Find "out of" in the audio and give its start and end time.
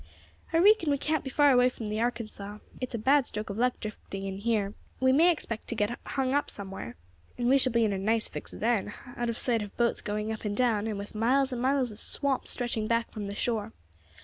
9.15-9.37